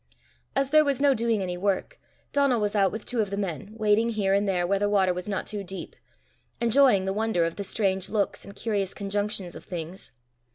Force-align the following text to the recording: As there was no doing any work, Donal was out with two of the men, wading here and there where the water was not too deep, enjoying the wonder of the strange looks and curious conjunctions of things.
As 0.55 0.71
there 0.71 0.83
was 0.83 0.99
no 0.99 1.13
doing 1.13 1.43
any 1.43 1.57
work, 1.57 1.99
Donal 2.33 2.59
was 2.59 2.75
out 2.75 2.91
with 2.91 3.05
two 3.05 3.21
of 3.21 3.29
the 3.29 3.37
men, 3.37 3.75
wading 3.77 4.09
here 4.13 4.33
and 4.33 4.49
there 4.49 4.65
where 4.65 4.79
the 4.79 4.89
water 4.89 5.13
was 5.13 5.27
not 5.27 5.45
too 5.45 5.63
deep, 5.63 5.95
enjoying 6.59 7.05
the 7.05 7.13
wonder 7.13 7.45
of 7.45 7.55
the 7.55 7.63
strange 7.63 8.09
looks 8.09 8.43
and 8.43 8.55
curious 8.55 8.95
conjunctions 8.95 9.55
of 9.55 9.63
things. 9.65 10.11